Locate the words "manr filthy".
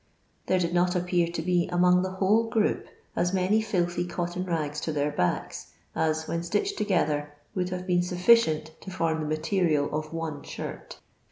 3.33-4.03